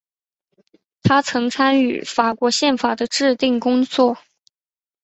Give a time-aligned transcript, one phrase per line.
[1.03, 4.17] 他曾参与法国宪法的制订工作。